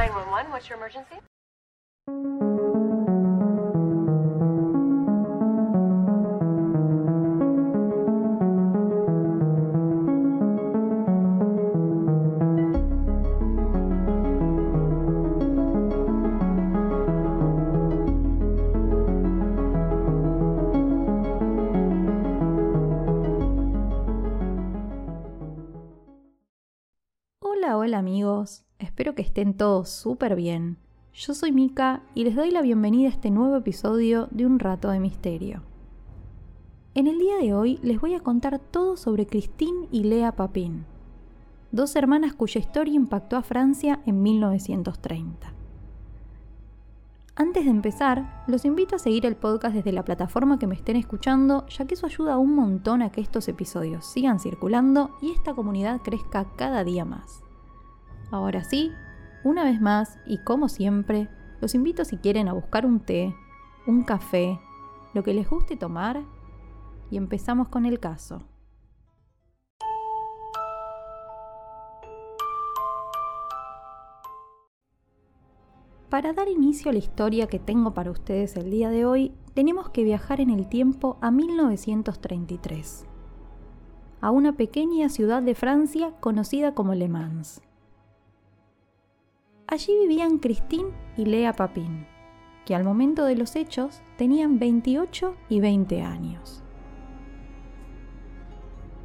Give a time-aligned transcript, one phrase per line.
[0.00, 1.16] 911, what's your emergency?
[27.42, 30.78] Hola, amigos, espero que estén todos súper bien.
[31.12, 34.88] Yo soy Mika y les doy la bienvenida a este nuevo episodio de Un Rato
[34.90, 35.62] de Misterio.
[36.94, 40.86] En el día de hoy les voy a contar todo sobre Christine y Lea Papin,
[41.72, 45.52] dos hermanas cuya historia impactó a Francia en 1930.
[47.36, 50.96] Antes de empezar, los invito a seguir el podcast desde la plataforma que me estén
[50.96, 55.54] escuchando, ya que eso ayuda un montón a que estos episodios sigan circulando y esta
[55.54, 57.42] comunidad crezca cada día más.
[58.30, 58.92] Ahora sí,
[59.42, 61.28] una vez más y como siempre,
[61.60, 63.34] los invito si quieren a buscar un té,
[63.86, 64.60] un café,
[65.14, 66.22] lo que les guste tomar
[67.10, 68.42] y empezamos con el caso.
[76.08, 79.90] Para dar inicio a la historia que tengo para ustedes el día de hoy, tenemos
[79.90, 83.06] que viajar en el tiempo a 1933,
[84.20, 87.62] a una pequeña ciudad de Francia conocida como Le Mans.
[89.70, 92.04] Allí vivían Christine y Lea Papin,
[92.66, 96.64] que al momento de los hechos tenían 28 y 20 años.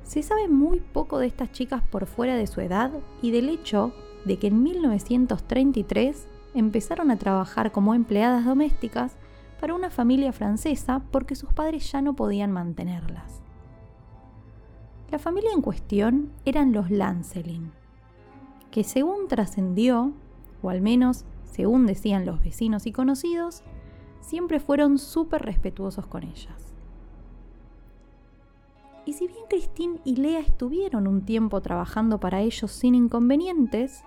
[0.01, 3.93] Se sabe muy poco de estas chicas por fuera de su edad y del hecho
[4.25, 9.17] de que en 1933 empezaron a trabajar como empleadas domésticas
[9.61, 13.43] para una familia francesa porque sus padres ya no podían mantenerlas.
[15.11, 17.71] La familia en cuestión eran los Lancelin,
[18.71, 20.13] que según trascendió,
[20.61, 21.25] o al menos
[21.55, 23.63] según decían los vecinos y conocidos,
[24.19, 26.73] siempre fueron súper respetuosos con ellas.
[29.05, 34.03] Y si bien Christine y Lea estuvieron un tiempo trabajando para ellos sin inconvenientes,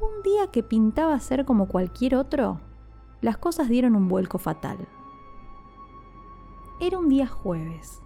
[0.00, 2.60] un día que pintaba ser como cualquier otro,
[3.20, 4.78] las cosas dieron un vuelco fatal.
[6.80, 8.00] Era un día jueves.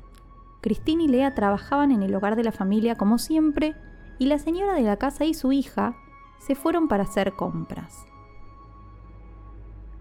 [0.63, 3.75] Cristina y Lea trabajaban en el hogar de la familia como siempre
[4.19, 5.97] y la señora de la casa y su hija
[6.47, 8.05] se fueron para hacer compras.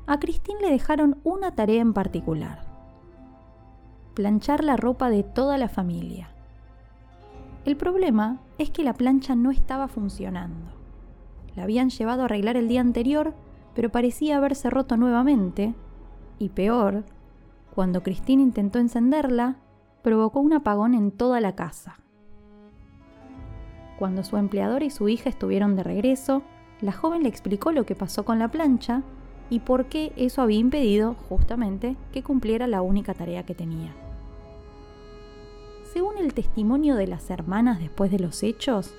[0.07, 2.65] A Cristina le dejaron una tarea en particular.
[4.15, 6.31] Planchar la ropa de toda la familia.
[7.63, 10.71] El problema es que la plancha no estaba funcionando.
[11.55, 13.35] La habían llevado a arreglar el día anterior,
[13.75, 15.75] pero parecía haberse roto nuevamente.
[16.39, 17.03] Y peor,
[17.75, 19.57] cuando Cristina intentó encenderla,
[20.01, 22.00] provocó un apagón en toda la casa.
[24.01, 26.41] Cuando su empleador y su hija estuvieron de regreso,
[26.81, 29.03] la joven le explicó lo que pasó con la plancha
[29.51, 33.93] y por qué eso había impedido, justamente, que cumpliera la única tarea que tenía.
[35.93, 38.95] Según el testimonio de las hermanas después de los hechos,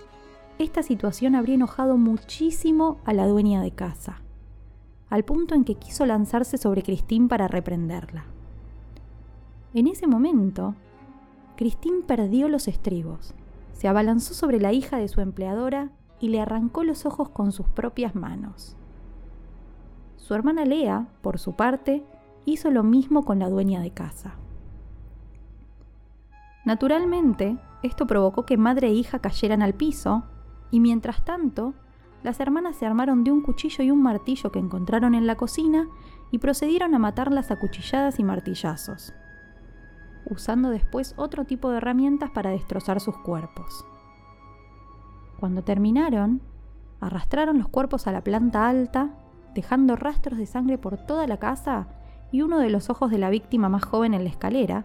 [0.60, 4.22] esta situación habría enojado muchísimo a la dueña de casa,
[5.10, 8.26] al punto en que quiso lanzarse sobre Christine para reprenderla.
[9.74, 10.76] En ese momento,
[11.56, 13.34] Christine perdió los estribos,
[13.72, 15.90] se abalanzó sobre la hija de su empleadora
[16.20, 18.76] y le arrancó los ojos con sus propias manos.
[20.16, 22.04] Su hermana Lea, por su parte,
[22.44, 24.36] hizo lo mismo con la dueña de casa.
[26.64, 30.22] Naturalmente, esto provocó que madre e hija cayeran al piso
[30.70, 31.74] y mientras tanto,
[32.22, 35.88] las hermanas se armaron de un cuchillo y un martillo que encontraron en la cocina
[36.30, 39.12] y procedieron a matarlas a cuchilladas y martillazos,
[40.28, 43.84] usando después otro tipo de herramientas para destrozar sus cuerpos.
[45.38, 46.40] Cuando terminaron,
[47.00, 49.10] arrastraron los cuerpos a la planta alta,
[49.54, 51.88] dejando rastros de sangre por toda la casa
[52.30, 54.84] y uno de los ojos de la víctima más joven en la escalera,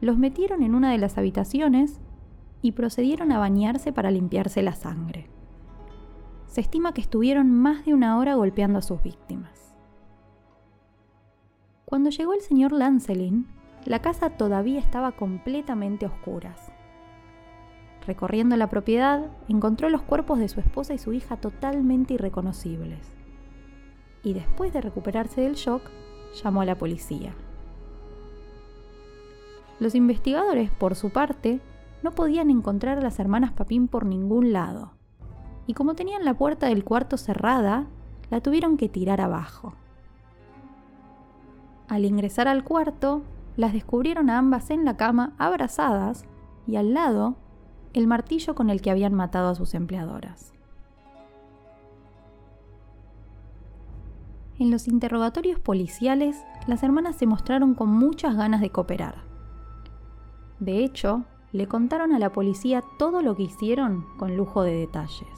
[0.00, 2.00] los metieron en una de las habitaciones
[2.62, 5.28] y procedieron a bañarse para limpiarse la sangre.
[6.46, 9.74] Se estima que estuvieron más de una hora golpeando a sus víctimas.
[11.84, 13.46] Cuando llegó el señor Lancelin,
[13.84, 16.72] la casa todavía estaba completamente a oscuras.
[18.06, 23.00] Recorriendo la propiedad, encontró los cuerpos de su esposa y su hija totalmente irreconocibles.
[24.22, 25.82] Y después de recuperarse del shock,
[26.42, 27.34] llamó a la policía.
[29.78, 31.60] Los investigadores, por su parte,
[32.02, 34.92] no podían encontrar a las hermanas Papín por ningún lado.
[35.66, 37.86] Y como tenían la puerta del cuarto cerrada,
[38.30, 39.74] la tuvieron que tirar abajo.
[41.88, 43.22] Al ingresar al cuarto,
[43.58, 46.24] las descubrieron a ambas en la cama, abrazadas,
[46.68, 47.34] y al lado,
[47.92, 50.52] el martillo con el que habían matado a sus empleadoras.
[54.60, 59.24] En los interrogatorios policiales, las hermanas se mostraron con muchas ganas de cooperar.
[60.60, 65.36] De hecho, le contaron a la policía todo lo que hicieron con lujo de detalles.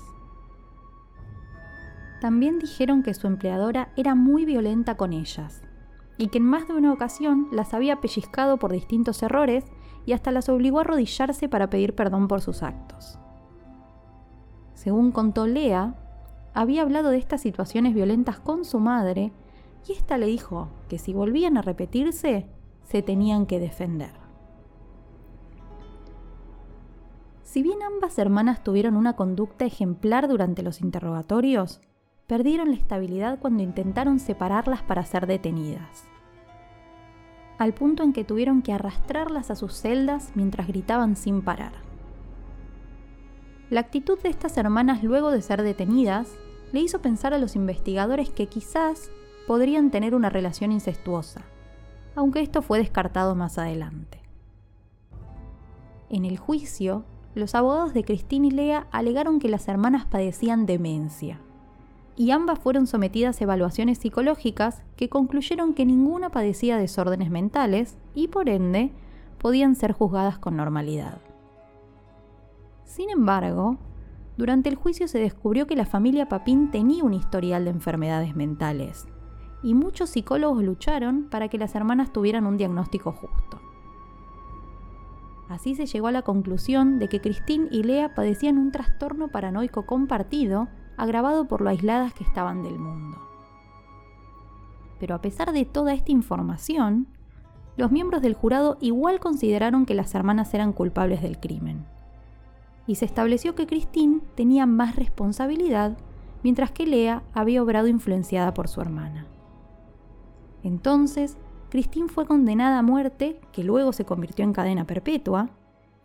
[2.20, 5.62] También dijeron que su empleadora era muy violenta con ellas
[6.20, 9.64] y que en más de una ocasión las había pellizcado por distintos errores
[10.04, 13.18] y hasta las obligó a arrodillarse para pedir perdón por sus actos.
[14.74, 15.94] Según contó Lea,
[16.52, 19.32] había hablado de estas situaciones violentas con su madre
[19.88, 22.46] y ésta le dijo que si volvían a repetirse,
[22.84, 24.12] se tenían que defender.
[27.44, 31.80] Si bien ambas hermanas tuvieron una conducta ejemplar durante los interrogatorios,
[32.30, 36.04] perdieron la estabilidad cuando intentaron separarlas para ser detenidas.
[37.58, 41.72] Al punto en que tuvieron que arrastrarlas a sus celdas mientras gritaban sin parar.
[43.68, 46.28] La actitud de estas hermanas luego de ser detenidas
[46.70, 49.10] le hizo pensar a los investigadores que quizás
[49.48, 51.42] podrían tener una relación incestuosa,
[52.14, 54.20] aunque esto fue descartado más adelante.
[56.08, 57.04] En el juicio,
[57.34, 61.40] los abogados de Cristina y Lea alegaron que las hermanas padecían demencia
[62.16, 68.28] y ambas fueron sometidas a evaluaciones psicológicas que concluyeron que ninguna padecía desórdenes mentales y
[68.28, 68.92] por ende
[69.38, 71.18] podían ser juzgadas con normalidad.
[72.84, 73.78] Sin embargo,
[74.36, 79.06] durante el juicio se descubrió que la familia Papín tenía un historial de enfermedades mentales
[79.62, 83.60] y muchos psicólogos lucharon para que las hermanas tuvieran un diagnóstico justo.
[85.48, 89.84] Así se llegó a la conclusión de que Christine y Lea padecían un trastorno paranoico
[89.84, 90.68] compartido
[91.02, 93.18] agravado por lo aisladas que estaban del mundo.
[94.98, 97.06] Pero a pesar de toda esta información,
[97.76, 101.86] los miembros del jurado igual consideraron que las hermanas eran culpables del crimen.
[102.86, 105.96] Y se estableció que Christine tenía más responsabilidad,
[106.42, 109.26] mientras que Lea había obrado influenciada por su hermana.
[110.62, 111.38] Entonces,
[111.70, 115.48] Christine fue condenada a muerte, que luego se convirtió en cadena perpetua,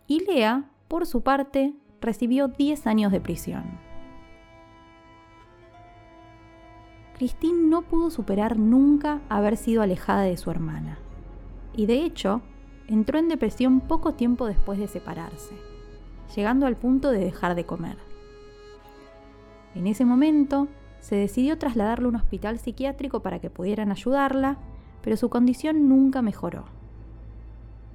[0.06, 3.85] y Lea, por su parte, recibió 10 años de prisión.
[7.16, 10.98] Christine no pudo superar nunca haber sido alejada de su hermana.
[11.74, 12.42] Y de hecho,
[12.88, 15.54] entró en depresión poco tiempo después de separarse,
[16.34, 17.96] llegando al punto de dejar de comer.
[19.74, 20.68] En ese momento,
[21.00, 24.58] se decidió trasladarla a un hospital psiquiátrico para que pudieran ayudarla,
[25.00, 26.66] pero su condición nunca mejoró.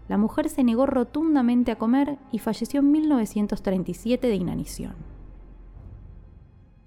[0.08, 4.96] La mujer se negó rotundamente a comer y falleció en 1937 de inanición.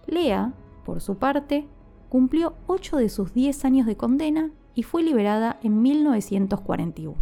[0.09, 0.53] Lea,
[0.85, 1.69] por su parte,
[2.15, 7.17] cumplió 8 de sus 10 años de condena y fue liberada en 1941.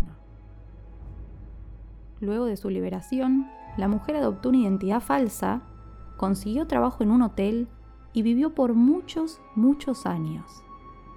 [2.20, 3.46] Luego de su liberación,
[3.78, 5.62] la mujer adoptó una identidad falsa,
[6.18, 7.68] consiguió trabajo en un hotel
[8.12, 10.62] y vivió por muchos, muchos años,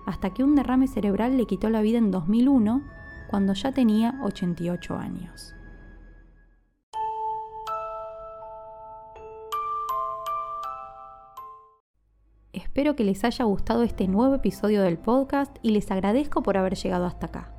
[0.06, 2.82] hasta que un derrame cerebral le quitó la vida en 2001,
[3.30, 5.54] cuando ya tenía 88 años.
[12.76, 16.76] Espero que les haya gustado este nuevo episodio del podcast y les agradezco por haber
[16.76, 17.54] llegado hasta acá.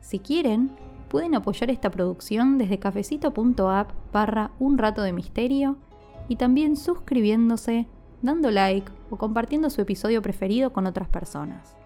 [0.00, 0.70] Si quieren,
[1.10, 5.76] pueden apoyar esta producción desde cafecito.app barra un rato de misterio
[6.26, 7.86] y también suscribiéndose,
[8.22, 11.76] dando like o compartiendo su episodio preferido con otras personas.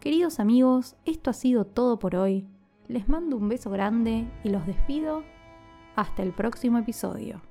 [0.00, 2.46] Queridos amigos, esto ha sido todo por hoy.
[2.88, 5.24] Les mando un beso grande y los despido.
[5.94, 7.42] Hasta el próximo episodio.